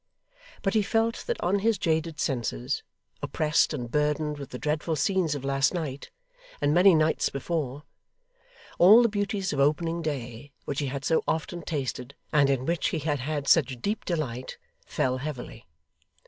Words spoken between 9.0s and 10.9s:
the beauties of opening day, which he